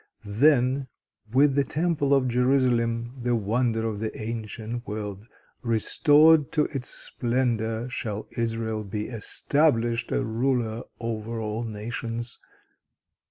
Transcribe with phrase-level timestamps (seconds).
[0.25, 0.87] Then,
[1.31, 5.27] with the Temple of Jerusalem the wonder of the ancient world
[5.61, 12.39] restored to its splendor, shall Israel be established a ruler over all nations."